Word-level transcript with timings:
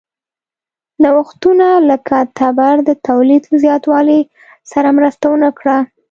نوښتونه 1.03 1.67
لکه 1.89 2.17
تبر 2.39 2.75
د 2.89 2.91
تولید 3.07 3.41
له 3.51 3.57
زیاتوالي 3.65 4.19
سره 4.71 4.87
مرسته 4.97 5.25
ونه 5.29 5.49
کړه. 5.59 5.77